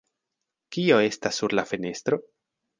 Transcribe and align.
Kio 0.77 0.97
estas 1.09 1.39
sur 1.43 1.57
la 1.61 1.69
fenestro? 1.75 2.23